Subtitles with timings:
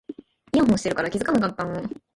[0.51, 1.55] イヤホンしてるから気がつかなかっ
[1.85, 1.91] た